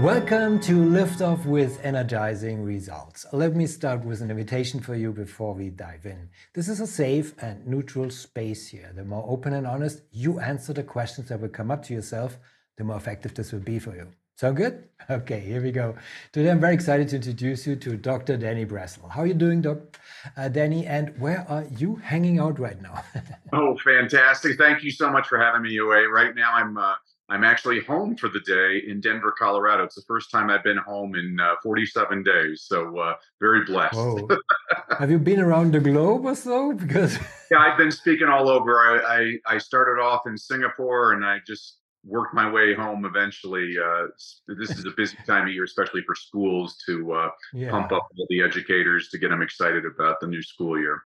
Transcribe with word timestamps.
Welcome 0.00 0.58
to 0.60 0.72
Liftoff 0.72 1.44
with 1.44 1.78
Energizing 1.84 2.64
Results. 2.64 3.26
Let 3.30 3.54
me 3.54 3.66
start 3.66 4.04
with 4.04 4.22
an 4.22 4.30
invitation 4.30 4.80
for 4.80 4.94
you 4.94 5.12
before 5.12 5.54
we 5.54 5.68
dive 5.68 6.06
in. 6.06 6.30
This 6.54 6.68
is 6.68 6.80
a 6.80 6.86
safe 6.86 7.34
and 7.42 7.64
neutral 7.66 8.08
space 8.08 8.68
here. 8.68 8.90
The 8.96 9.04
more 9.04 9.24
open 9.28 9.52
and 9.52 9.66
honest 9.66 10.00
you 10.10 10.40
answer 10.40 10.72
the 10.72 10.82
questions 10.82 11.28
that 11.28 11.40
will 11.40 11.50
come 11.50 11.70
up 11.70 11.84
to 11.84 11.94
yourself, 11.94 12.38
the 12.78 12.84
more 12.84 12.96
effective 12.96 13.34
this 13.34 13.52
will 13.52 13.60
be 13.60 13.78
for 13.78 13.94
you. 13.94 14.08
Sound 14.36 14.56
good? 14.56 14.84
Okay, 15.10 15.40
here 15.40 15.60
we 15.60 15.72
go. 15.72 15.96
Today 16.30 16.50
I'm 16.50 16.60
very 16.60 16.74
excited 16.74 17.08
to 17.08 17.16
introduce 17.16 17.66
you 17.66 17.74
to 17.74 17.96
Dr. 17.96 18.36
Danny 18.36 18.64
Brassell. 18.64 19.10
How 19.10 19.22
are 19.22 19.26
you 19.26 19.34
doing, 19.34 19.60
Doc? 19.60 19.78
Uh, 20.36 20.48
Danny, 20.48 20.86
and 20.86 21.12
where 21.18 21.44
are 21.48 21.64
you 21.76 21.96
hanging 21.96 22.38
out 22.38 22.60
right 22.60 22.80
now? 22.80 23.02
oh, 23.52 23.76
fantastic. 23.78 24.56
Thank 24.56 24.84
you 24.84 24.92
so 24.92 25.10
much 25.10 25.26
for 25.26 25.38
having 25.38 25.62
me 25.62 25.76
Uwe. 25.76 26.08
Right 26.08 26.36
now 26.36 26.54
I'm 26.54 26.78
uh, 26.78 26.94
I'm 27.28 27.44
actually 27.44 27.80
home 27.80 28.16
for 28.16 28.28
the 28.28 28.40
day 28.40 28.82
in 28.86 29.00
Denver, 29.00 29.32
Colorado. 29.32 29.84
It's 29.84 29.94
the 29.94 30.02
first 30.06 30.30
time 30.30 30.50
I've 30.50 30.64
been 30.64 30.76
home 30.76 31.14
in 31.14 31.38
uh, 31.40 31.54
47 31.62 32.22
days, 32.22 32.64
so 32.66 32.98
uh, 32.98 33.14
very 33.40 33.64
blessed. 33.64 33.96
Have 34.98 35.10
you 35.10 35.18
been 35.18 35.40
around 35.40 35.72
the 35.72 35.80
globe 35.80 36.26
or 36.26 36.34
so? 36.34 36.72
Because 36.72 37.18
yeah, 37.50 37.58
I've 37.58 37.78
been 37.78 37.92
speaking 37.92 38.28
all 38.28 38.48
over. 38.48 38.78
I, 38.78 39.38
I, 39.46 39.54
I 39.54 39.58
started 39.58 40.00
off 40.00 40.26
in 40.26 40.36
Singapore, 40.36 41.12
and 41.12 41.24
I 41.24 41.38
just 41.46 41.78
worked 42.04 42.34
my 42.34 42.50
way 42.50 42.74
home. 42.74 43.04
Eventually, 43.04 43.76
uh, 43.82 44.08
this 44.58 44.70
is 44.70 44.84
a 44.84 44.90
busy 44.96 45.16
time 45.26 45.46
of 45.46 45.54
year, 45.54 45.64
especially 45.64 46.02
for 46.06 46.14
schools, 46.14 46.82
to 46.86 47.12
uh, 47.12 47.30
yeah. 47.54 47.70
pump 47.70 47.92
up 47.92 48.06
all 48.18 48.26
the 48.28 48.42
educators 48.42 49.08
to 49.10 49.18
get 49.18 49.30
them 49.30 49.42
excited 49.42 49.84
about 49.86 50.20
the 50.20 50.26
new 50.26 50.42
school 50.42 50.78
year. 50.78 51.02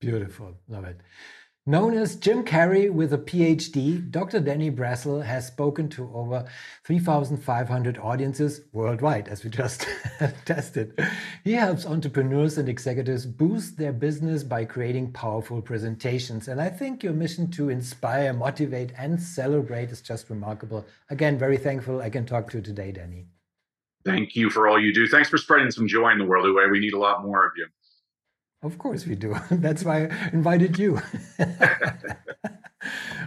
Beautiful, 0.00 0.54
love 0.68 0.84
it. 0.84 1.00
Known 1.68 1.98
as 1.98 2.16
Jim 2.16 2.46
Carrey 2.46 2.90
with 2.90 3.12
a 3.12 3.18
PhD, 3.18 4.10
Dr. 4.10 4.40
Danny 4.40 4.70
Brassell 4.70 5.22
has 5.22 5.48
spoken 5.48 5.90
to 5.90 6.10
over 6.14 6.48
3,500 6.84 7.98
audiences 7.98 8.62
worldwide, 8.72 9.28
as 9.28 9.44
we 9.44 9.50
just 9.50 9.86
tested. 10.46 10.98
He 11.44 11.52
helps 11.52 11.84
entrepreneurs 11.84 12.56
and 12.56 12.70
executives 12.70 13.26
boost 13.26 13.76
their 13.76 13.92
business 13.92 14.42
by 14.42 14.64
creating 14.64 15.12
powerful 15.12 15.60
presentations. 15.60 16.48
And 16.48 16.58
I 16.58 16.70
think 16.70 17.02
your 17.02 17.12
mission 17.12 17.50
to 17.50 17.68
inspire, 17.68 18.32
motivate, 18.32 18.94
and 18.96 19.20
celebrate 19.20 19.90
is 19.90 20.00
just 20.00 20.30
remarkable. 20.30 20.86
Again, 21.10 21.36
very 21.38 21.58
thankful 21.58 22.00
I 22.00 22.08
can 22.08 22.24
talk 22.24 22.48
to 22.48 22.56
you 22.56 22.62
today, 22.62 22.92
Danny. 22.92 23.26
Thank 24.06 24.34
you 24.34 24.48
for 24.48 24.68
all 24.68 24.80
you 24.80 24.94
do. 24.94 25.06
Thanks 25.06 25.28
for 25.28 25.36
spreading 25.36 25.70
some 25.70 25.86
joy 25.86 26.12
in 26.12 26.18
the 26.18 26.24
world. 26.24 26.46
We 26.46 26.80
need 26.80 26.94
a 26.94 26.98
lot 26.98 27.22
more 27.22 27.44
of 27.44 27.52
you. 27.58 27.66
Of 28.62 28.78
course 28.78 29.06
we 29.06 29.14
do. 29.14 29.36
That's 29.50 29.84
why 29.84 30.06
I 30.06 30.30
invited 30.32 30.78
you. 30.78 31.00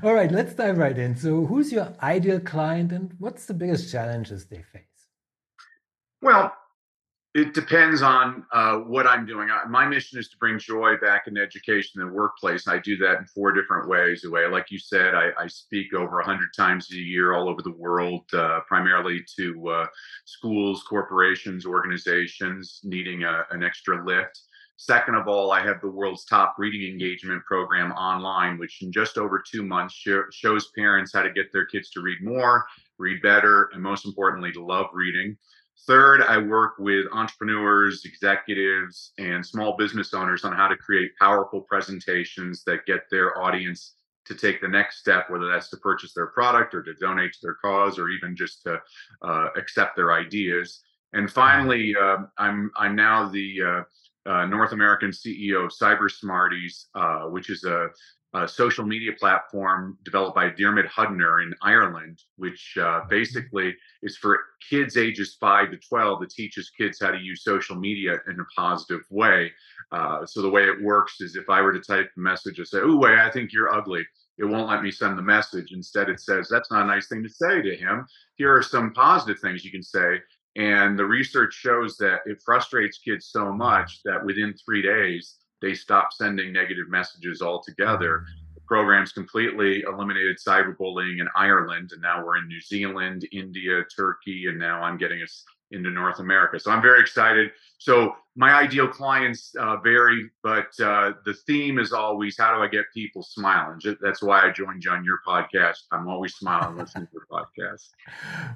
All 0.04 0.14
right, 0.14 0.32
let's 0.32 0.54
dive 0.54 0.78
right 0.78 0.98
in. 0.98 1.16
So, 1.16 1.46
who's 1.46 1.72
your 1.72 1.94
ideal 2.02 2.40
client 2.40 2.92
and 2.92 3.14
what's 3.20 3.46
the 3.46 3.54
biggest 3.54 3.92
challenges 3.92 4.46
they 4.46 4.64
face? 4.64 4.86
Well, 6.22 6.54
it 7.34 7.54
depends 7.54 8.02
on 8.02 8.46
uh, 8.52 8.78
what 8.78 9.08
I'm 9.08 9.26
doing. 9.26 9.48
My 9.70 9.88
mission 9.88 10.20
is 10.20 10.28
to 10.30 10.38
bring 10.38 10.60
joy 10.60 10.98
back 10.98 11.28
in 11.28 11.38
education 11.38 12.02
and 12.02 12.12
workplace. 12.12 12.68
I 12.68 12.80
do 12.80 12.98
that 12.98 13.20
in 13.20 13.26
four 13.26 13.54
different 13.54 13.88
ways. 13.88 14.22
The 14.22 14.30
way, 14.30 14.48
like 14.48 14.70
you 14.70 14.78
said, 14.78 15.16
I, 15.16 15.30
I 15.38 15.48
speak 15.48 15.94
over 15.94 16.18
100 16.18 16.50
times 16.56 16.92
a 16.92 16.98
year 16.98 17.34
all 17.34 17.48
over 17.48 17.62
the 17.62 17.72
world, 17.72 18.26
uh, 18.34 18.60
primarily 18.68 19.24
to 19.38 19.70
uh, 19.70 19.86
schools, 20.26 20.84
corporations, 20.84 21.66
organizations 21.66 22.82
needing 22.84 23.24
a, 23.24 23.46
an 23.52 23.64
extra 23.64 24.06
lift. 24.06 24.42
Second 24.84 25.14
of 25.14 25.28
all, 25.28 25.52
I 25.52 25.62
have 25.62 25.80
the 25.80 25.92
world's 25.92 26.26
top 26.26 26.56
reading 26.58 26.90
engagement 26.90 27.46
program 27.46 27.92
online, 27.92 28.58
which 28.58 28.82
in 28.82 28.92
just 28.92 29.16
over 29.16 29.40
two 29.40 29.62
months 29.62 29.94
shows 29.94 30.72
parents 30.76 31.14
how 31.14 31.22
to 31.22 31.32
get 31.32 31.54
their 31.54 31.68
kids 31.68 31.92
to 31.92 32.02
read 32.02 32.18
more, 32.24 32.66
read 32.98 33.22
better, 33.22 33.70
and 33.74 33.84
most 33.84 34.08
importantly, 34.08 34.52
to 34.54 34.66
love 34.66 34.88
reading. 34.92 35.38
Third, 35.86 36.24
I 36.24 36.40
work 36.40 36.80
with 36.80 37.06
entrepreneurs, 37.12 38.06
executives, 38.06 39.12
and 39.20 39.46
small 39.46 39.78
business 39.78 40.16
owners 40.16 40.44
on 40.46 40.54
how 40.54 40.68
to 40.68 40.76
create 40.76 41.12
powerful 41.20 41.62
presentations 41.62 42.64
that 42.64 42.88
get 42.88 43.02
their 43.12 43.40
audience 43.40 43.98
to 44.26 44.34
take 44.34 44.62
the 44.62 44.68
next 44.68 44.98
step, 44.98 45.30
whether 45.30 45.48
that's 45.48 45.70
to 45.70 45.78
purchase 45.78 46.16
their 46.16 46.28
product 46.28 46.74
or 46.74 46.82
to 46.82 46.96
donate 46.96 47.34
to 47.34 47.40
their 47.44 47.58
cause 47.64 48.00
or 48.00 48.10
even 48.10 48.36
just 48.36 48.64
to 48.64 48.82
uh, 49.22 49.50
accept 49.56 49.96
their 49.96 50.12
ideas. 50.12 50.82
And 51.14 51.30
finally, 51.30 51.94
uh, 52.02 52.18
I'm 52.40 52.72
I'm 52.76 52.96
now 52.96 53.28
the 53.28 53.62
uh, 53.62 53.82
uh, 54.26 54.46
North 54.46 54.72
American 54.72 55.10
CEO 55.10 55.66
of 55.66 55.72
Cyber 55.72 56.10
Smarties, 56.10 56.88
uh, 56.96 57.24
which 57.24 57.50
is 57.50 57.64
a, 57.64 57.88
a, 58.34 58.48
social 58.48 58.86
media 58.86 59.12
platform 59.20 59.98
developed 60.06 60.36
by 60.36 60.50
Diarmuid 60.50 60.86
Hudner 60.86 61.44
in 61.44 61.54
Ireland, 61.62 62.22
which 62.38 62.76
uh, 62.78 62.82
mm-hmm. 62.82 63.10
basically 63.10 63.76
is 64.04 64.18
for 64.18 64.40
kids 64.70 64.96
ages 64.96 65.38
5 65.40 65.72
to 65.72 65.78
12 65.78 66.20
that 66.22 66.30
teaches 66.30 66.72
kids 66.78 67.00
how 67.02 67.12
to 67.12 67.18
use 67.18 67.44
social 67.44 67.76
media 67.76 68.20
in 68.28 68.40
a 68.40 68.46
positive 68.56 69.02
way. 69.10 69.52
Uh, 69.92 70.26
so 70.26 70.42
the 70.42 70.50
way 70.50 70.64
it 70.64 70.82
works 70.82 71.20
is 71.20 71.36
if 71.36 71.50
I 71.50 71.62
were 71.62 71.74
to 71.74 71.82
type 71.82 72.10
a 72.16 72.20
message 72.20 72.60
and 72.60 72.68
say, 72.68 72.80
"Oh, 72.82 72.98
wait, 72.98 73.18
I 73.18 73.30
think 73.32 73.52
you're 73.52 73.74
ugly," 73.74 74.06
it 74.38 74.46
won't 74.46 74.70
let 74.70 74.84
me 74.84 74.92
send 74.92 75.18
the 75.18 75.24
message. 75.24 75.72
Instead, 75.72 76.10
it 76.10 76.20
says, 76.20 76.48
"That's 76.48 76.72
not 76.72 76.84
a 76.84 76.88
nice 76.88 77.08
thing 77.08 77.24
to 77.24 77.30
say 77.30 77.62
to 77.62 77.76
him. 77.76 78.06
Here 78.36 78.56
are 78.56 78.64
some 78.64 78.94
positive 78.94 79.40
things 79.40 79.66
you 79.66 79.72
can 79.72 79.84
say." 79.84 80.22
And 80.56 81.00
the 81.00 81.06
research 81.06 81.54
shows 81.54 81.96
that 81.98 82.20
it 82.26 82.42
frustrates 82.44 82.98
kids 82.98 83.28
so 83.28 83.54
much 83.54 84.02
that 84.04 84.26
within 84.26 84.54
three 84.54 84.82
days, 84.82 85.38
they 85.62 85.74
stop 85.74 86.12
sending 86.12 86.52
negative 86.52 86.90
messages 86.90 87.42
altogether. 87.42 88.26
The 88.56 88.62
program's 88.68 89.12
completely 89.12 89.82
eliminated 89.82 90.38
cyberbullying 90.46 91.22
in 91.22 91.28
Ireland, 91.36 91.92
and 91.94 92.02
now 92.02 92.26
we're 92.26 92.38
in 92.38 92.48
New 92.48 92.62
Zealand, 92.62 93.28
India, 93.32 93.84
Turkey, 93.96 94.48
and 94.48 94.60
now 94.60 94.82
I'm 94.82 94.98
getting 94.98 95.22
us 95.22 95.46
into 95.72 95.90
North 95.90 96.20
America. 96.20 96.60
So 96.60 96.72
I'm 96.72 96.82
very 96.82 97.00
excited. 97.00 97.52
So 97.78 98.14
my 98.36 98.54
ideal 98.54 98.88
clients 98.88 99.54
uh, 99.60 99.76
vary, 99.78 100.30
but 100.42 100.68
uh, 100.80 101.12
the 101.26 101.34
theme 101.46 101.80
is 101.80 101.92
always 101.92 102.38
how 102.38 102.56
do 102.56 102.64
I 102.64 102.68
get 102.68 102.86
people 102.94 103.24
smiling? 103.24 103.82
That's 104.02 104.24
why 104.24 104.48
I 104.48 104.52
joined 104.52 104.86
you 104.86 104.92
on 104.92 105.04
your 105.04 105.20
podcast. 105.28 105.80
I'm 105.92 106.08
always 106.08 106.36
smiling 106.36 106.78
listening 106.78 107.08
to 107.08 107.14
your 107.14 107.28
podcast. 107.30 107.90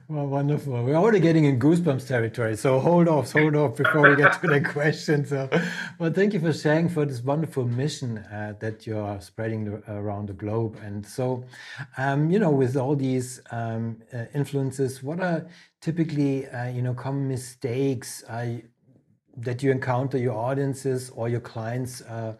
Well, 0.08 0.28
wonderful. 0.28 0.84
We're 0.84 0.96
already 0.96 1.20
getting 1.20 1.46
in 1.46 1.60
goosebumps 1.60 2.08
territory. 2.08 2.56
So 2.58 2.80
hold 2.80 3.08
off, 3.08 3.32
hold 3.32 3.56
off 3.56 3.78
before 3.78 4.10
we 4.10 4.16
get 4.16 4.40
to 4.42 4.48
the 4.48 4.62
question. 4.78 5.26
So, 5.26 5.50
well, 6.00 6.12
thank 6.12 6.34
you 6.34 6.40
for 6.40 6.54
sharing 6.54 6.90
for 6.90 7.06
this 7.06 7.22
wonderful 7.22 7.66
mission 7.66 8.20
uh, 8.20 8.54
that 8.60 8.86
you're 8.86 9.20
spreading 9.20 9.66
the, 9.66 9.92
around 9.92 10.28
the 10.28 10.34
globe. 10.34 10.78
And 10.84 11.06
so, 11.06 11.46
um, 11.98 12.30
you 12.30 12.38
know, 12.38 12.52
with 12.52 12.78
all 12.78 12.96
these 12.96 13.42
um, 13.52 14.02
uh, 14.14 14.26
influences, 14.36 15.02
what 15.02 15.20
are 15.20 15.48
typically, 15.82 16.48
uh, 16.48 16.68
you 16.68 16.84
know, 16.84 16.94
common 16.94 17.28
mistakes? 17.28 18.24
That 19.38 19.64
you 19.64 19.72
encounter 19.72 20.18
your 20.18 20.34
audiences 20.34 21.10
or 21.12 21.30
your 21.30 21.40
clients 21.40 22.02
uh, 22.02 22.36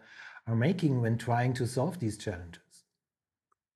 are 0.46 0.56
making 0.56 1.00
when 1.00 1.18
trying 1.18 1.52
to 1.54 1.66
solve 1.66 1.98
these 1.98 2.16
challenges? 2.16 2.60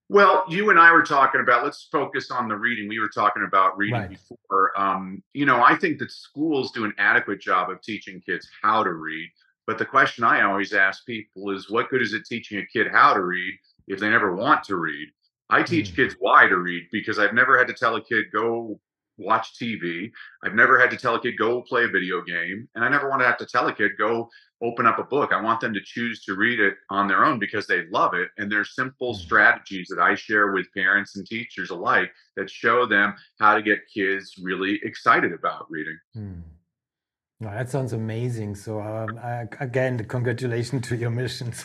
Well, 0.08 0.44
you 0.48 0.70
and 0.70 0.78
I 0.80 0.90
were 0.90 1.04
talking 1.04 1.40
about, 1.40 1.62
let's 1.62 1.88
focus 1.92 2.32
on 2.32 2.48
the 2.48 2.56
reading. 2.56 2.88
We 2.88 2.98
were 2.98 3.10
talking 3.14 3.44
about 3.46 3.78
reading 3.78 4.00
right. 4.00 4.10
before. 4.10 4.72
Um, 4.76 5.22
you 5.34 5.46
know, 5.46 5.62
I 5.62 5.76
think 5.76 6.00
that 6.00 6.10
schools 6.10 6.72
do 6.72 6.84
an 6.84 6.92
adequate 6.98 7.40
job 7.40 7.70
of 7.70 7.80
teaching 7.80 8.20
kids 8.20 8.48
how 8.60 8.82
to 8.82 8.92
read. 8.92 9.30
But 9.68 9.78
the 9.78 9.84
question 9.84 10.24
I 10.24 10.42
always 10.42 10.72
ask 10.72 11.06
people 11.06 11.50
is 11.50 11.70
what 11.70 11.90
good 11.90 12.02
is 12.02 12.12
it 12.12 12.24
teaching 12.24 12.58
a 12.58 12.66
kid 12.66 12.88
how 12.90 13.14
to 13.14 13.22
read 13.22 13.54
if 13.86 14.00
they 14.00 14.10
never 14.10 14.34
want 14.34 14.64
to 14.64 14.74
read? 14.74 15.08
I 15.48 15.62
teach 15.62 15.92
mm. 15.92 15.96
kids 15.96 16.16
why 16.18 16.48
to 16.48 16.56
read 16.56 16.88
because 16.90 17.20
I've 17.20 17.34
never 17.34 17.56
had 17.56 17.68
to 17.68 17.74
tell 17.74 17.94
a 17.94 18.02
kid, 18.02 18.26
go 18.32 18.80
watch 19.20 19.58
TV. 19.60 20.10
I've 20.44 20.54
never 20.54 20.78
had 20.78 20.90
to 20.90 20.96
tell 20.96 21.14
a 21.14 21.20
kid 21.20 21.38
go 21.38 21.62
play 21.62 21.84
a 21.84 21.88
video 21.88 22.22
game, 22.22 22.68
and 22.74 22.84
I 22.84 22.88
never 22.88 23.08
want 23.08 23.20
to 23.22 23.26
have 23.26 23.38
to 23.38 23.46
tell 23.46 23.68
a 23.68 23.72
kid 23.72 23.92
go 23.98 24.28
open 24.62 24.86
up 24.86 24.98
a 24.98 25.04
book. 25.04 25.32
I 25.32 25.40
want 25.40 25.60
them 25.60 25.72
to 25.74 25.80
choose 25.82 26.22
to 26.24 26.34
read 26.34 26.60
it 26.60 26.74
on 26.90 27.08
their 27.08 27.24
own 27.24 27.38
because 27.38 27.66
they 27.66 27.86
love 27.90 28.14
it. 28.14 28.28
And 28.38 28.50
there's 28.50 28.74
simple 28.74 29.14
mm. 29.14 29.16
strategies 29.16 29.88
that 29.88 29.98
I 29.98 30.14
share 30.14 30.52
with 30.52 30.66
parents 30.74 31.16
and 31.16 31.26
teachers 31.26 31.70
alike 31.70 32.10
that 32.36 32.50
show 32.50 32.86
them 32.86 33.14
how 33.38 33.54
to 33.54 33.62
get 33.62 33.80
kids 33.92 34.34
really 34.42 34.80
excited 34.82 35.32
about 35.32 35.66
reading. 35.70 35.98
Hmm. 36.14 36.40
Well, 37.40 37.52
that 37.52 37.70
sounds 37.70 37.94
amazing. 37.94 38.54
So 38.54 38.80
um, 38.80 39.18
I, 39.18 39.46
again, 39.60 40.04
congratulations 40.04 40.86
to 40.88 40.96
your 40.96 41.10
missions. 41.10 41.64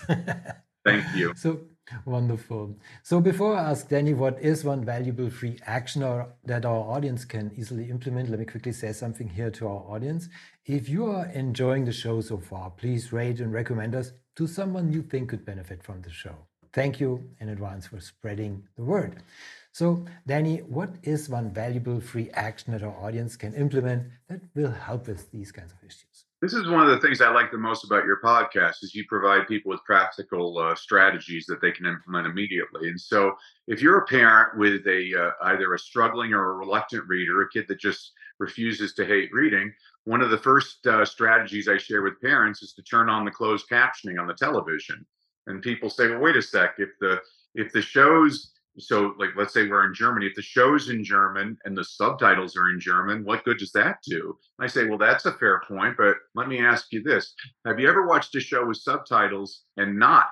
Thank 0.85 1.03
you. 1.15 1.33
So 1.45 1.59
Wonderful. 2.05 2.75
So 3.03 3.19
before 3.19 3.55
I 3.55 3.69
ask 3.69 3.89
Danny 3.89 4.13
what 4.13 4.41
is 4.41 4.63
one 4.63 4.83
valuable 4.83 5.29
free 5.29 5.59
action 5.65 6.03
or 6.03 6.29
that 6.43 6.65
our 6.65 6.79
audience 6.79 7.25
can 7.25 7.51
easily 7.55 7.89
implement, 7.89 8.29
let 8.29 8.39
me 8.39 8.45
quickly 8.45 8.71
say 8.71 8.91
something 8.91 9.29
here 9.29 9.51
to 9.51 9.67
our 9.67 9.83
audience. 9.87 10.27
If 10.65 10.89
you 10.89 11.05
are 11.05 11.27
enjoying 11.27 11.85
the 11.85 11.91
show 11.93 12.21
so 12.21 12.37
far, 12.39 12.71
please 12.71 13.13
rate 13.13 13.39
and 13.39 13.53
recommend 13.53 13.93
us 13.93 14.13
to 14.37 14.47
someone 14.47 14.91
you 14.91 15.01
think 15.03 15.29
could 15.29 15.45
benefit 15.45 15.83
from 15.83 16.01
the 16.01 16.11
show. 16.11 16.35
thank 16.75 16.99
you 16.99 17.23
in 17.39 17.47
advance 17.49 17.87
for 17.87 17.99
spreading 18.01 18.61
the 18.75 18.83
word. 18.83 19.23
So, 19.71 20.05
Danny, 20.27 20.57
what 20.57 20.89
is 21.03 21.29
one 21.29 21.53
valuable 21.53 22.01
free 22.01 22.29
action 22.33 22.73
that 22.73 22.83
our 22.83 22.97
audience 23.05 23.37
can 23.37 23.53
implement 23.53 24.09
that 24.27 24.41
will 24.55 24.71
help 24.71 25.07
with 25.07 25.31
these 25.31 25.53
kinds 25.53 25.71
of 25.71 25.77
issues? 25.87 26.25
This 26.45 26.53
is 26.53 26.67
one 26.67 26.83
of 26.83 26.91
the 26.91 26.99
things 26.99 27.21
I 27.21 27.31
like 27.31 27.49
the 27.49 27.57
most 27.57 27.85
about 27.85 28.05
your 28.05 28.21
podcast 28.23 28.83
is 28.83 28.93
you 28.93 29.03
provide 29.09 29.47
people 29.47 29.71
with 29.71 29.83
practical 29.83 30.59
uh, 30.59 30.75
strategies 30.75 31.47
that 31.47 31.59
they 31.59 31.71
can 31.71 31.87
implement 31.87 32.27
immediately. 32.27 32.87
And 32.89 33.01
so, 33.01 33.33
if 33.65 33.81
you're 33.81 33.97
a 33.97 34.05
parent 34.05 34.55
with 34.55 34.85
a 34.85 35.11
uh, 35.19 35.31
either 35.45 35.73
a 35.73 35.79
struggling 35.79 36.33
or 36.33 36.51
a 36.51 36.57
reluctant 36.57 37.03
reader, 37.07 37.41
a 37.41 37.49
kid 37.49 37.65
that 37.67 37.79
just 37.79 38.11
refuses 38.37 38.93
to 38.93 39.07
hate 39.07 39.33
reading, 39.33 39.73
one 40.03 40.21
of 40.21 40.29
the 40.29 40.37
first 40.37 40.85
uh, 40.85 41.03
strategies 41.03 41.67
I 41.67 41.79
share 41.79 42.03
with 42.03 42.21
parents 42.21 42.61
is 42.61 42.73
to 42.73 42.83
turn 42.83 43.09
on 43.09 43.25
the 43.25 43.31
closed 43.31 43.67
captioning 43.67 44.21
on 44.21 44.27
the 44.27 44.35
television. 44.35 45.03
And 45.47 45.63
people 45.63 45.89
say, 45.89 46.09
"Well, 46.09 46.19
wait 46.19 46.35
a 46.35 46.43
sec. 46.43 46.75
If 46.77 46.89
the 46.99 47.21
if 47.55 47.71
the 47.71 47.81
shows 47.81 48.51
so 48.77 49.13
like 49.17 49.29
let's 49.37 49.53
say 49.53 49.67
we're 49.67 49.85
in 49.85 49.93
germany 49.93 50.25
if 50.25 50.35
the 50.35 50.41
show's 50.41 50.89
in 50.89 51.03
german 51.03 51.57
and 51.65 51.77
the 51.77 51.83
subtitles 51.83 52.57
are 52.57 52.69
in 52.69 52.79
german 52.79 53.23
what 53.23 53.43
good 53.43 53.57
does 53.57 53.71
that 53.71 53.97
do? 54.05 54.37
I 54.59 54.67
say 54.67 54.85
well 54.85 54.97
that's 54.97 55.25
a 55.25 55.33
fair 55.33 55.61
point 55.67 55.95
but 55.97 56.15
let 56.35 56.47
me 56.47 56.59
ask 56.59 56.91
you 56.91 57.01
this. 57.01 57.33
Have 57.65 57.79
you 57.79 57.89
ever 57.89 58.07
watched 58.07 58.35
a 58.35 58.39
show 58.39 58.65
with 58.65 58.77
subtitles 58.77 59.63
and 59.77 59.97
not 59.97 60.27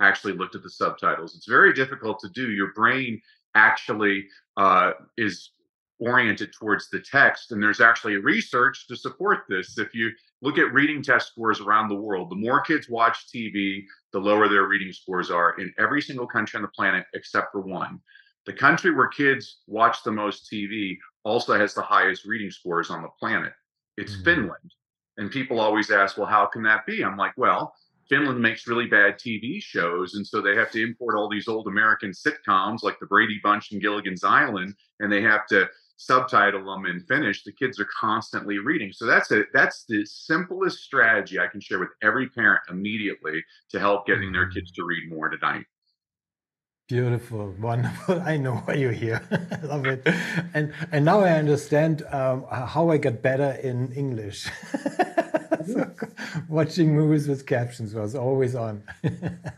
actually 0.00 0.32
looked 0.34 0.54
at 0.54 0.62
the 0.62 0.70
subtitles? 0.70 1.34
It's 1.36 1.48
very 1.48 1.72
difficult 1.72 2.18
to 2.20 2.28
do. 2.30 2.50
Your 2.50 2.72
brain 2.72 3.20
actually 3.54 4.26
uh, 4.56 4.92
is 5.16 5.50
oriented 6.02 6.52
towards 6.52 6.88
the 6.90 7.00
text 7.00 7.52
and 7.52 7.62
there's 7.62 7.80
actually 7.80 8.16
research 8.16 8.86
to 8.88 8.96
support 8.96 9.44
this 9.48 9.78
if 9.78 9.94
you 9.94 10.10
look 10.40 10.58
at 10.58 10.72
reading 10.72 11.02
test 11.02 11.28
scores 11.28 11.60
around 11.60 11.88
the 11.88 11.94
world. 11.94 12.28
The 12.28 12.36
more 12.36 12.60
kids 12.60 12.88
watch 12.88 13.28
TV, 13.32 13.84
the 14.12 14.18
lower 14.18 14.48
their 14.48 14.66
reading 14.66 14.92
scores 14.92 15.30
are 15.30 15.58
in 15.60 15.72
every 15.78 16.02
single 16.02 16.26
country 16.26 16.58
on 16.58 16.62
the 16.62 16.68
planet 16.68 17.06
except 17.14 17.52
for 17.52 17.60
one. 17.60 18.00
The 18.46 18.52
country 18.52 18.92
where 18.92 19.06
kids 19.06 19.60
watch 19.68 20.02
the 20.02 20.10
most 20.10 20.50
TV 20.52 20.98
also 21.22 21.56
has 21.56 21.72
the 21.72 21.82
highest 21.82 22.24
reading 22.24 22.50
scores 22.50 22.90
on 22.90 23.02
the 23.02 23.08
planet. 23.20 23.52
It's 23.96 24.14
mm-hmm. 24.14 24.24
Finland. 24.24 24.74
And 25.18 25.30
people 25.30 25.60
always 25.60 25.90
ask, 25.90 26.16
well, 26.16 26.26
how 26.26 26.46
can 26.46 26.64
that 26.64 26.84
be? 26.84 27.04
I'm 27.04 27.16
like, 27.16 27.34
well, 27.36 27.74
Finland 28.08 28.40
makes 28.40 28.66
really 28.66 28.86
bad 28.86 29.14
TV 29.14 29.62
shows. 29.62 30.14
And 30.14 30.26
so 30.26 30.40
they 30.40 30.56
have 30.56 30.72
to 30.72 30.82
import 30.82 31.14
all 31.16 31.28
these 31.28 31.46
old 31.46 31.68
American 31.68 32.10
sitcoms 32.10 32.82
like 32.82 32.98
The 32.98 33.06
Brady 33.06 33.38
Bunch 33.42 33.70
and 33.70 33.80
Gilligan's 33.80 34.24
Island, 34.24 34.74
and 34.98 35.12
they 35.12 35.22
have 35.22 35.46
to 35.48 35.68
subtitle 35.96 36.64
them 36.64 36.84
and 36.86 37.06
finish 37.06 37.44
the 37.44 37.52
kids 37.52 37.78
are 37.78 37.88
constantly 37.98 38.58
reading. 38.58 38.92
So 38.92 39.06
that's 39.06 39.30
it. 39.30 39.46
That's 39.52 39.84
the 39.88 40.04
simplest 40.04 40.80
strategy 40.80 41.38
I 41.38 41.46
can 41.46 41.60
share 41.60 41.78
with 41.78 41.90
every 42.02 42.28
parent 42.28 42.62
immediately 42.70 43.44
to 43.70 43.78
help 43.78 44.06
getting 44.06 44.32
their 44.32 44.48
kids 44.48 44.72
to 44.72 44.84
read 44.84 45.10
more 45.10 45.28
tonight. 45.28 45.64
Beautiful, 46.88 47.54
wonderful. 47.58 48.20
I 48.26 48.36
know 48.36 48.56
why 48.56 48.74
you're 48.74 48.92
here. 48.92 49.22
I 49.62 49.66
love 49.66 49.86
it. 49.86 50.06
And 50.52 50.74
and 50.90 51.04
now 51.04 51.20
I 51.20 51.30
understand 51.30 52.02
um, 52.10 52.44
how 52.50 52.90
I 52.90 52.98
got 52.98 53.22
better 53.22 53.52
in 53.62 53.92
English. 53.92 54.46
so, 55.66 55.90
watching 56.48 56.94
movies 56.94 57.28
with 57.28 57.46
captions 57.46 57.94
was 57.94 58.14
always 58.14 58.54
on. 58.54 58.82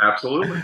Absolutely. 0.01 0.61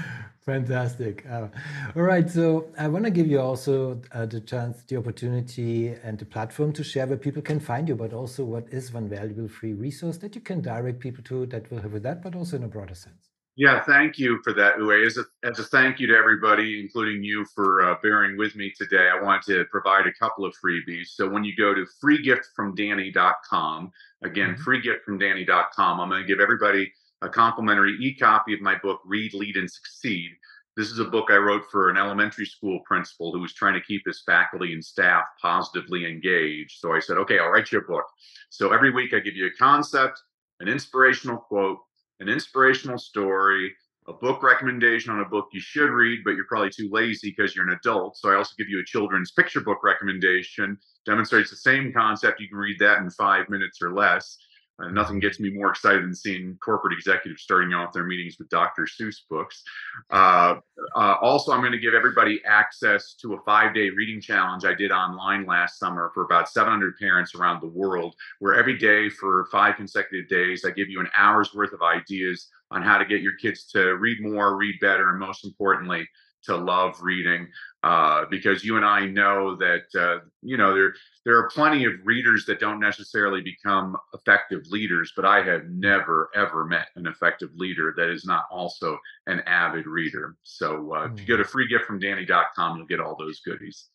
Fantastic. 0.51 1.25
Uh, 1.31 1.47
all 1.95 2.03
right. 2.03 2.29
So 2.29 2.67
I 2.77 2.89
want 2.89 3.05
to 3.05 3.13
give 3.13 3.29
you 3.29 3.41
also 3.41 4.03
uh, 4.11 4.27
the 4.27 4.41
chance, 4.41 4.83
the 4.83 4.97
opportunity, 4.97 5.95
and 6.03 6.19
the 6.19 6.25
platform 6.25 6.73
to 6.73 6.83
share 6.83 7.07
where 7.07 7.17
people 7.17 7.41
can 7.41 7.61
find 7.61 7.89
you, 7.89 7.95
but 7.95 8.13
also 8.13 8.43
what 8.43 8.67
is 8.73 8.93
one 8.93 9.09
valuable 9.09 9.47
free 9.47 9.75
resource 9.75 10.17
that 10.17 10.35
you 10.35 10.41
can 10.41 10.61
direct 10.61 10.99
people 10.99 11.23
to 11.23 11.47
that 11.47 11.71
will 11.71 11.79
help 11.79 11.93
with 11.93 12.03
that, 12.03 12.21
but 12.21 12.35
also 12.35 12.57
in 12.57 12.65
a 12.65 12.69
broader 12.69 12.97
sense. 12.97 13.31
Yeah, 13.55 13.81
thank 13.85 14.19
you 14.19 14.41
for 14.43 14.53
that, 14.55 14.79
Uwe. 14.79 15.07
As 15.07 15.19
a, 15.19 15.25
as 15.45 15.61
a 15.61 15.65
thank 15.65 16.01
you 16.01 16.09
to 16.09 16.17
everybody, 16.17 16.81
including 16.81 17.23
you, 17.23 17.45
for 17.55 17.83
uh, 17.83 17.95
bearing 18.03 18.37
with 18.37 18.57
me 18.57 18.73
today, 18.77 19.09
I 19.09 19.23
want 19.23 19.45
to 19.45 19.65
provide 19.67 20.09
a 20.09 20.13
couple 20.15 20.45
of 20.45 20.53
freebies. 20.65 21.09
So 21.15 21.29
when 21.29 21.45
you 21.45 21.55
go 21.55 21.75
to 21.75 21.87
freegiftfromdanny.com, 22.03 23.93
again, 24.25 24.57
mm-hmm. 24.57 24.69
freegiftfromdanny.com, 24.69 26.01
I'm 26.01 26.09
going 26.09 26.23
to 26.23 26.27
give 26.27 26.41
everybody 26.41 26.93
a 27.23 27.29
complimentary 27.29 27.97
e-copy 28.01 28.55
of 28.55 28.61
my 28.61 28.77
book, 28.83 29.01
Read, 29.05 29.35
Lead, 29.35 29.57
and 29.57 29.71
Succeed. 29.71 30.31
This 30.77 30.91
is 30.91 30.99
a 30.99 31.05
book 31.05 31.27
I 31.31 31.37
wrote 31.37 31.65
for 31.71 31.91
an 31.91 31.97
elementary 31.97 32.47
school 32.47 32.81
principal 32.87 33.33
who 33.33 33.41
was 33.41 33.53
trying 33.53 33.75
to 33.75 33.83
keep 33.83 34.03
his 34.07 34.23
faculty 34.25 34.73
and 34.73 34.85
staff 34.85 35.25
positively 35.43 36.07
engaged. 36.07 36.79
So 36.79 36.93
I 36.93 37.01
said, 37.01 37.19
okay, 37.19 37.39
I'll 37.39 37.51
write 37.51 37.73
you 37.73 37.81
a 37.81 37.83
book. 37.83 38.07
So 38.49 38.73
every 38.73 38.91
week 38.91 39.13
I 39.13 39.19
give 39.19 39.37
you 39.37 39.47
a 39.47 39.59
concept, 39.59 40.23
an 40.61 40.69
inspirational 40.69 41.39
quote, 41.39 41.79
an 42.21 42.29
inspirational 42.29 42.99
story, 42.99 43.75
a 44.09 44.13
book 44.13 44.43
recommendation 44.43 45.13
on 45.13 45.21
a 45.21 45.29
book 45.29 45.49
you 45.53 45.61
should 45.61 45.91
read, 45.91 46.21
but 46.25 46.35
you're 46.35 46.47
probably 46.47 46.71
too 46.71 46.89
lazy 46.91 47.35
because 47.37 47.55
you're 47.55 47.69
an 47.69 47.77
adult. 47.79 48.17
So 48.17 48.31
I 48.31 48.37
also 48.37 48.55
give 48.57 48.69
you 48.69 48.81
a 48.81 48.85
children's 48.85 49.33
picture 49.33 49.61
book 49.61 49.79
recommendation, 49.85 50.79
demonstrates 51.05 51.51
the 51.51 51.57
same 51.57 51.93
concept. 51.93 52.41
You 52.41 52.49
can 52.49 52.59
read 52.59 52.79
that 52.79 52.99
in 52.99 53.11
five 53.11 53.49
minutes 53.49 53.83
or 53.83 53.93
less. 53.93 54.39
Uh, 54.81 54.89
nothing 54.89 55.19
gets 55.19 55.41
me 55.41 55.51
more 55.51 55.71
excited 55.71 56.03
than 56.03 56.15
seeing 56.15 56.57
corporate 56.63 56.93
executives 56.93 57.43
starting 57.43 57.73
off 57.75 57.93
their 57.93 58.05
meetings 58.05 58.37
with 58.39 58.49
Dr. 58.49 58.87
Seuss 58.87 59.17
books. 59.29 59.63
Uh, 60.11 60.57
uh, 60.95 61.17
also, 61.21 61.53
I'm 61.53 61.61
going 61.61 61.73
to 61.73 61.79
give 61.79 61.95
everybody 61.95 62.41
access 62.47 63.15
to 63.23 63.35
a 63.35 63.41
five 63.43 63.75
day 63.75 63.91
reading 63.91 64.21
challenge 64.21 64.65
I 64.65 64.75
did 64.75 64.91
online 64.91 65.47
last 65.47 65.79
summer 65.79 66.11
for 66.15 66.25
about 66.25 66.49
700 66.49 66.97
parents 66.99 67.35
around 67.35 67.61
the 67.61 67.69
world, 67.69 68.15
where 68.39 68.55
every 68.55 68.79
day 68.79 69.09
for 69.09 69.47
five 69.53 69.77
consecutive 69.77 70.29
days, 70.29 70.65
I 70.65 70.71
give 70.71 70.89
you 70.89 71.01
an 71.01 71.09
hour's 71.17 71.55
worth 71.55 71.73
of 71.73 71.83
ideas 71.83 72.49
on 72.71 72.83
how 72.83 72.99
to 72.99 73.05
get 73.05 73.21
your 73.21 73.37
kids 73.41 73.65
to 73.73 73.97
read 73.97 74.21
more, 74.21 74.57
read 74.57 74.77
better, 74.81 75.11
and 75.11 75.19
most 75.19 75.45
importantly, 75.45 76.09
to 76.43 76.57
love 76.57 77.03
reading 77.03 77.47
uh, 77.83 78.25
because 78.31 78.63
you 78.63 78.77
and 78.77 78.85
I 78.85 79.07
know 79.07 79.57
that 79.57 79.85
uh, 79.99 80.19
you 80.43 80.57
know 80.57 80.75
there 80.75 80.95
there 81.25 81.39
are 81.39 81.49
plenty 81.49 81.85
of 81.85 81.93
readers 82.05 82.45
that 82.47 82.61
don't 82.61 82.81
necessarily 82.81 83.41
become 83.41 83.97
effective 84.13 84.63
leaders, 84.69 85.13
but 85.17 85.25
I 85.25 85.43
have 85.43 85.65
never 85.71 86.31
ever 86.35 86.67
met 86.67 86.89
an 86.97 87.07
effective 87.07 87.51
leader 87.55 87.95
that 87.97 88.11
is 88.11 88.25
not 88.25 88.45
also 88.51 88.99
an 89.27 89.41
avid 89.47 89.87
reader. 89.87 90.37
So 90.43 90.93
uh, 90.95 91.09
mm. 91.09 91.15
if 91.15 91.21
you 91.21 91.27
go 91.27 91.43
to 91.43 91.49
hmm. 91.49 91.59
freegiftfromdanny.com, 91.59 92.77
you'll 92.77 92.87
get 92.87 93.01
all 93.01 93.17
those 93.19 93.41
goodies. 93.41 93.89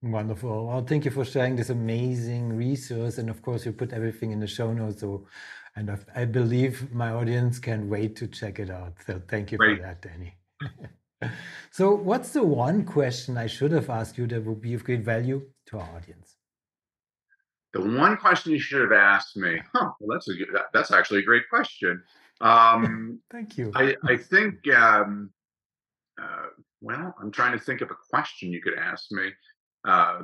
Wonderful. 0.00 0.66
Well, 0.66 0.84
thank 0.84 1.04
you 1.04 1.10
for 1.10 1.24
sharing 1.24 1.56
this 1.56 1.70
amazing 1.70 2.52
resource, 2.52 3.18
and 3.18 3.28
of 3.28 3.42
course, 3.42 3.66
you 3.66 3.72
put 3.72 3.92
everything 3.92 4.30
in 4.30 4.38
the 4.38 4.46
show 4.46 4.72
notes. 4.72 5.00
So, 5.00 5.26
and 5.74 5.90
I, 5.90 5.98
I 6.14 6.24
believe 6.24 6.92
my 6.92 7.10
audience 7.10 7.58
can 7.58 7.88
wait 7.88 8.14
to 8.16 8.28
check 8.28 8.60
it 8.60 8.70
out. 8.70 8.92
So, 9.04 9.20
thank 9.26 9.50
you 9.50 9.58
Great. 9.58 9.78
for 9.78 9.82
that, 9.82 10.02
Danny. 10.02 10.34
so, 11.70 11.94
what's 11.94 12.32
the 12.32 12.42
one 12.42 12.84
question 12.84 13.36
I 13.36 13.46
should 13.46 13.72
have 13.72 13.90
asked 13.90 14.18
you 14.18 14.26
that 14.28 14.44
would 14.44 14.60
be 14.60 14.74
of 14.74 14.84
great 14.84 15.02
value 15.02 15.42
to 15.66 15.78
our 15.78 15.88
audience? 15.96 16.36
The 17.72 17.80
one 17.80 18.16
question 18.16 18.52
you 18.52 18.60
should 18.60 18.80
have 18.80 18.92
asked 18.92 19.36
me. 19.36 19.60
Huh, 19.74 19.90
well, 20.00 20.16
that's 20.16 20.28
a 20.28 20.34
good, 20.34 20.48
that, 20.54 20.66
that's 20.72 20.90
actually 20.90 21.20
a 21.20 21.24
great 21.24 21.48
question. 21.50 22.02
Um, 22.40 23.20
Thank 23.30 23.58
you. 23.58 23.72
I, 23.74 23.94
I 24.06 24.16
think. 24.16 24.56
Um, 24.74 25.30
uh, 26.20 26.46
well, 26.80 27.14
I'm 27.20 27.30
trying 27.30 27.52
to 27.52 27.64
think 27.64 27.80
of 27.80 27.90
a 27.90 27.96
question 28.10 28.52
you 28.52 28.62
could 28.62 28.78
ask 28.78 29.10
me. 29.10 29.30
Uh, 29.86 30.22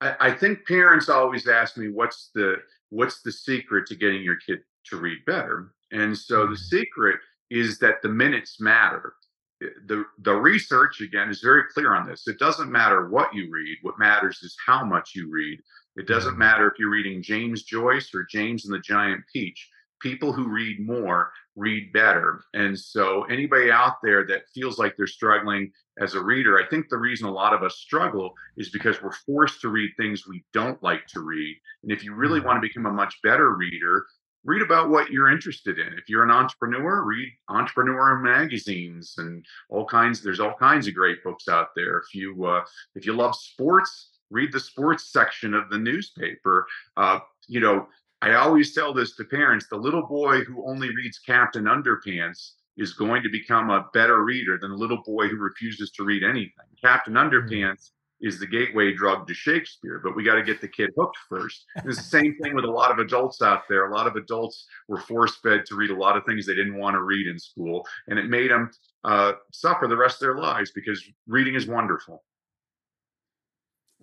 I, 0.00 0.16
I 0.20 0.30
think 0.32 0.66
parents 0.66 1.08
always 1.08 1.48
ask 1.48 1.76
me, 1.76 1.88
"What's 1.88 2.30
the 2.34 2.56
what's 2.90 3.22
the 3.22 3.32
secret 3.32 3.86
to 3.88 3.96
getting 3.96 4.22
your 4.22 4.36
kid 4.36 4.60
to 4.86 4.96
read 4.96 5.18
better?" 5.26 5.72
And 5.92 6.16
so 6.16 6.46
the 6.46 6.52
mm-hmm. 6.52 6.54
secret 6.54 7.20
is 7.50 7.78
that 7.78 8.02
the 8.02 8.08
minutes 8.08 8.60
matter 8.60 9.14
the 9.60 10.04
the 10.18 10.34
research 10.34 11.00
again 11.00 11.28
is 11.28 11.40
very 11.40 11.62
clear 11.72 11.94
on 11.94 12.06
this. 12.06 12.26
It 12.26 12.38
doesn't 12.38 12.70
matter 12.70 13.08
what 13.08 13.34
you 13.34 13.48
read. 13.50 13.78
What 13.82 13.98
matters 13.98 14.42
is 14.42 14.56
how 14.66 14.84
much 14.84 15.12
you 15.14 15.30
read. 15.30 15.58
It 15.96 16.06
doesn't 16.06 16.32
mm-hmm. 16.32 16.38
matter 16.38 16.68
if 16.68 16.78
you're 16.78 16.90
reading 16.90 17.22
James 17.22 17.62
Joyce 17.62 18.14
or 18.14 18.26
James 18.30 18.66
and 18.66 18.74
the 18.74 18.80
Giant 18.80 19.22
Peach. 19.32 19.68
People 20.02 20.32
who 20.32 20.48
read 20.48 20.86
more 20.86 21.30
read 21.56 21.90
better. 21.92 22.42
And 22.52 22.78
so 22.78 23.24
anybody 23.24 23.70
out 23.70 23.96
there 24.02 24.26
that 24.26 24.42
feels 24.54 24.78
like 24.78 24.94
they're 24.96 25.06
struggling 25.06 25.72
as 25.98 26.14
a 26.14 26.22
reader, 26.22 26.60
I 26.60 26.68
think 26.68 26.90
the 26.90 26.98
reason 26.98 27.26
a 27.26 27.32
lot 27.32 27.54
of 27.54 27.62
us 27.62 27.78
struggle 27.78 28.34
is 28.58 28.68
because 28.68 29.02
we're 29.02 29.12
forced 29.12 29.62
to 29.62 29.70
read 29.70 29.90
things 29.96 30.28
we 30.28 30.44
don't 30.52 30.80
like 30.82 31.06
to 31.08 31.20
read. 31.20 31.56
And 31.82 31.90
if 31.90 32.04
you 32.04 32.14
really 32.14 32.38
mm-hmm. 32.38 32.48
want 32.48 32.56
to 32.58 32.68
become 32.68 32.84
a 32.84 32.92
much 32.92 33.16
better 33.22 33.54
reader, 33.54 34.04
read 34.46 34.62
about 34.62 34.88
what 34.88 35.10
you're 35.10 35.30
interested 35.30 35.78
in. 35.78 35.92
If 35.94 36.08
you're 36.08 36.22
an 36.22 36.30
entrepreneur, 36.30 37.02
read 37.02 37.32
entrepreneur 37.48 38.16
magazines 38.16 39.14
and 39.18 39.44
all 39.68 39.84
kinds. 39.84 40.22
There's 40.22 40.40
all 40.40 40.54
kinds 40.54 40.86
of 40.86 40.94
great 40.94 41.22
books 41.22 41.48
out 41.48 41.68
there. 41.74 41.98
If 41.98 42.14
you 42.14 42.46
uh, 42.46 42.64
if 42.94 43.04
you 43.04 43.12
love 43.12 43.34
sports, 43.34 44.10
read 44.30 44.52
the 44.52 44.60
sports 44.60 45.12
section 45.12 45.52
of 45.52 45.68
the 45.68 45.78
newspaper. 45.78 46.66
Uh, 46.96 47.18
you 47.48 47.60
know, 47.60 47.88
I 48.22 48.34
always 48.34 48.72
tell 48.72 48.94
this 48.94 49.16
to 49.16 49.24
parents: 49.24 49.66
the 49.68 49.76
little 49.76 50.06
boy 50.06 50.40
who 50.44 50.66
only 50.66 50.94
reads 50.94 51.18
Captain 51.18 51.64
Underpants 51.64 52.52
is 52.76 52.92
going 52.92 53.22
to 53.22 53.30
become 53.30 53.70
a 53.70 53.86
better 53.94 54.22
reader 54.22 54.58
than 54.60 54.70
the 54.70 54.76
little 54.76 55.02
boy 55.04 55.28
who 55.28 55.36
refuses 55.38 55.90
to 55.90 56.04
read 56.04 56.22
anything. 56.22 56.52
Captain 56.80 57.14
mm-hmm. 57.14 57.34
Underpants 57.34 57.90
is 58.20 58.38
the 58.38 58.46
gateway 58.46 58.94
drug 58.94 59.26
to 59.26 59.34
Shakespeare, 59.34 60.00
but 60.02 60.16
we 60.16 60.24
got 60.24 60.36
to 60.36 60.42
get 60.42 60.60
the 60.60 60.68
kid 60.68 60.90
hooked 60.96 61.18
first. 61.28 61.64
It's 61.84 61.96
the 61.96 62.02
same 62.02 62.36
thing 62.42 62.54
with 62.54 62.64
a 62.64 62.70
lot 62.70 62.90
of 62.90 62.98
adults 62.98 63.42
out 63.42 63.62
there. 63.68 63.90
A 63.90 63.94
lot 63.94 64.06
of 64.06 64.16
adults 64.16 64.66
were 64.88 65.00
force 65.00 65.36
fed 65.36 65.66
to 65.66 65.74
read 65.74 65.90
a 65.90 65.96
lot 65.96 66.16
of 66.16 66.24
things 66.24 66.46
they 66.46 66.54
didn't 66.54 66.78
want 66.78 66.94
to 66.94 67.02
read 67.02 67.26
in 67.26 67.38
school, 67.38 67.86
and 68.08 68.18
it 68.18 68.26
made 68.26 68.50
them 68.50 68.70
uh, 69.04 69.32
suffer 69.52 69.86
the 69.86 69.96
rest 69.96 70.16
of 70.16 70.26
their 70.26 70.38
lives 70.38 70.72
because 70.74 71.02
reading 71.26 71.54
is 71.54 71.66
wonderful. 71.66 72.22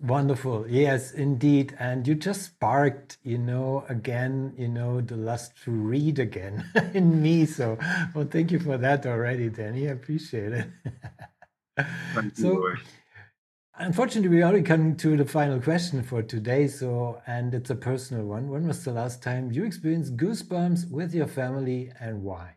Wonderful. 0.00 0.66
Yes, 0.68 1.12
indeed. 1.12 1.76
And 1.78 2.06
you 2.06 2.14
just 2.14 2.42
sparked, 2.42 3.18
you 3.22 3.38
know, 3.38 3.84
again, 3.88 4.52
you 4.58 4.68
know, 4.68 5.00
the 5.00 5.16
lust 5.16 5.52
to 5.64 5.70
read 5.70 6.18
again 6.18 6.64
in 6.94 7.22
me. 7.22 7.46
So, 7.46 7.78
well, 8.14 8.26
thank 8.28 8.50
you 8.50 8.58
for 8.58 8.76
that 8.76 9.06
already, 9.06 9.48
Danny. 9.48 9.88
I 9.88 9.92
appreciate 9.92 10.52
it. 10.52 10.66
so, 12.34 12.74
unfortunately, 13.78 14.28
we 14.28 14.42
already 14.42 14.62
come 14.62 14.96
to 14.96 15.16
the 15.16 15.24
final 15.24 15.60
question 15.60 16.02
for 16.02 16.22
today. 16.22 16.66
So, 16.68 17.20
and 17.26 17.54
it's 17.54 17.70
a 17.70 17.74
personal 17.74 18.24
one. 18.24 18.48
When 18.48 18.66
was 18.66 18.84
the 18.84 18.92
last 18.92 19.22
time 19.22 19.50
you 19.52 19.64
experienced 19.64 20.16
goosebumps 20.16 20.90
with 20.90 21.14
your 21.14 21.26
family 21.26 21.92
and 22.00 22.22
why? 22.22 22.56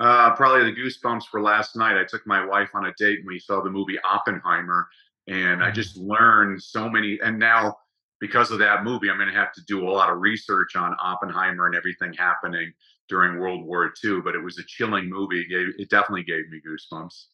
Uh, 0.00 0.34
probably 0.34 0.64
the 0.64 0.76
goosebumps 0.76 1.32
were 1.32 1.40
last 1.40 1.76
night. 1.76 1.96
I 1.96 2.04
took 2.04 2.26
my 2.26 2.44
wife 2.44 2.70
on 2.74 2.86
a 2.86 2.92
date 2.98 3.20
and 3.20 3.28
we 3.28 3.38
saw 3.38 3.62
the 3.62 3.70
movie 3.70 3.98
Oppenheimer 4.04 4.88
and 5.28 5.62
I 5.62 5.70
mm. 5.70 5.74
just 5.74 5.96
learned 5.96 6.62
so 6.62 6.88
many. 6.88 7.18
And 7.22 7.38
now, 7.38 7.76
because 8.20 8.50
of 8.50 8.58
that 8.58 8.84
movie, 8.84 9.10
I'm 9.10 9.18
going 9.18 9.32
to 9.32 9.34
have 9.34 9.52
to 9.52 9.62
do 9.66 9.88
a 9.88 9.90
lot 9.90 10.10
of 10.10 10.20
research 10.20 10.76
on 10.76 10.96
Oppenheimer 11.02 11.66
and 11.66 11.74
everything 11.74 12.12
happening 12.12 12.72
during 13.08 13.38
World 13.38 13.64
War 13.64 13.92
II. 14.02 14.20
But 14.22 14.34
it 14.34 14.42
was 14.42 14.58
a 14.58 14.64
chilling 14.66 15.08
movie. 15.08 15.40
It, 15.40 15.48
gave, 15.48 15.68
it 15.78 15.90
definitely 15.90 16.24
gave 16.24 16.48
me 16.50 16.60
goosebumps. 16.66 17.26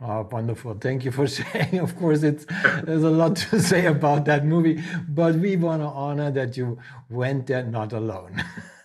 Oh, 0.00 0.28
wonderful. 0.30 0.74
Thank 0.74 1.04
you 1.04 1.10
for 1.10 1.26
sharing. 1.36 1.78
Of 1.78 1.96
course, 1.96 2.22
it's 2.22 2.44
there's 2.84 3.02
a 3.02 3.10
lot 3.10 3.36
to 3.36 3.60
say 3.60 3.86
about 3.86 4.26
that 4.26 4.44
movie, 4.44 4.82
but 5.08 5.36
we 5.36 5.56
want 5.56 5.82
to 5.82 5.86
honor 5.86 6.30
that 6.32 6.56
you 6.56 6.78
went 7.08 7.46
there 7.46 7.64
not 7.64 7.92
alone. 7.92 8.44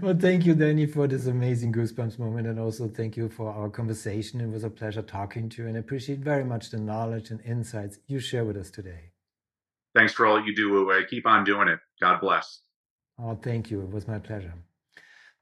well, 0.00 0.16
thank 0.18 0.46
you, 0.46 0.54
Danny, 0.54 0.86
for 0.86 1.06
this 1.06 1.26
amazing 1.26 1.72
goosebumps 1.72 2.18
moment. 2.18 2.48
And 2.48 2.58
also 2.58 2.88
thank 2.88 3.16
you 3.16 3.28
for 3.28 3.52
our 3.52 3.70
conversation. 3.70 4.40
It 4.40 4.48
was 4.50 4.64
a 4.64 4.70
pleasure 4.70 5.02
talking 5.02 5.48
to 5.50 5.62
you 5.62 5.68
and 5.68 5.76
I 5.76 5.80
appreciate 5.80 6.18
very 6.18 6.44
much 6.44 6.70
the 6.70 6.78
knowledge 6.78 7.30
and 7.30 7.40
insights 7.42 7.98
you 8.08 8.18
share 8.18 8.44
with 8.44 8.56
us 8.56 8.70
today. 8.70 9.12
Thanks 9.94 10.12
for 10.12 10.26
all 10.26 10.44
you 10.44 10.54
do, 10.54 10.70
Uwe. 10.70 11.08
Keep 11.08 11.26
on 11.26 11.44
doing 11.44 11.68
it. 11.68 11.78
God 12.00 12.20
bless. 12.20 12.60
Oh, 13.18 13.38
thank 13.40 13.70
you. 13.70 13.80
It 13.80 13.90
was 13.90 14.06
my 14.06 14.18
pleasure. 14.18 14.54